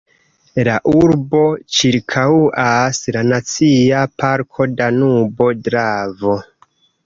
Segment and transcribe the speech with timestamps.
[0.67, 6.37] La urbon ĉirkaŭas la Nacia parko Danubo–Dravo.